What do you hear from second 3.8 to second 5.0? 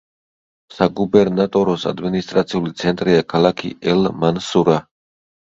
ელ-მანსურა.